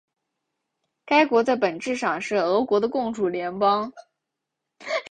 [1.05, 3.59] 该国在本质上是俄国的共主邦联。